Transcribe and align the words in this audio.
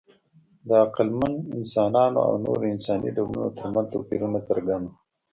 د 0.67 0.69
عقلمن 0.83 1.33
انسانانو 1.57 2.19
او 2.27 2.33
نورو 2.45 2.63
انساني 2.73 3.09
ډولونو 3.17 3.49
ترمنځ 3.57 3.87
توپیرونه 3.93 4.39
څرګند 4.47 4.85
وو. 4.87 4.93